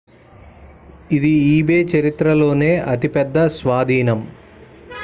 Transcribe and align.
ఇది 1.11 1.31
ebay 1.51 1.79
చరిత్రలోనే 1.91 2.71
అతి 2.93 3.09
పెద్ద 3.09 3.45
స్వాధీనం 3.57 4.21